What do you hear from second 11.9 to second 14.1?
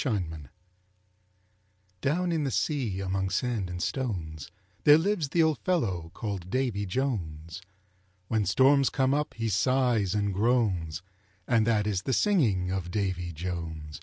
the singing of Davy Jones.